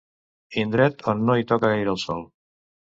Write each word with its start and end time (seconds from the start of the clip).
Indret 0.61 1.05
on 1.15 1.23
no 1.29 1.37
hi 1.43 1.47
toca 1.55 1.73
gaire 1.77 1.95
el 1.97 2.05
sol. 2.09 2.29